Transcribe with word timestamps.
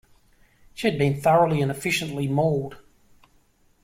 She 0.73 0.87
had 0.89 0.97
been 0.97 1.21
thoroughly 1.21 1.61
and 1.61 1.69
efficiently 1.69 2.27
mauled. 2.27 2.77